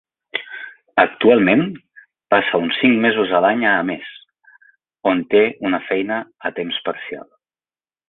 Actualment, 1.03 1.61
passa 2.35 2.61
uns 2.63 2.81
cinc 2.85 2.97
mesos 3.05 3.35
a 3.37 3.43
l'any 3.47 3.63
a 3.67 3.75
Ames, 3.83 4.11
on 5.15 5.25
té 5.35 5.45
una 5.71 5.85
feina 5.93 6.23
a 6.51 6.57
temps 6.61 6.85
parcial. 6.91 7.33